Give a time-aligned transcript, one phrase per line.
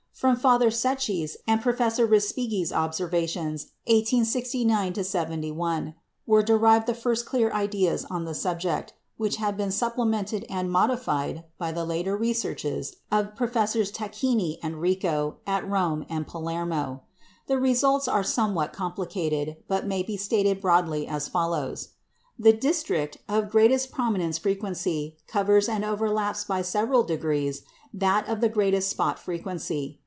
[0.21, 5.95] From Father Secchi's and Professor Respighi's observations, 1869 71,
[6.27, 11.45] were derived the first clear ideas on the subject, which have been supplemented and modified
[11.57, 17.01] by the later researches of Professors Tacchini and Riccò at Rome and Palermo.
[17.47, 21.93] The results are somewhat complicated, but may be stated broadly as follows.
[22.37, 28.49] The district of greatest prominence frequency covers and overlaps by several degrees that of the
[28.49, 29.97] greatest spot frequency.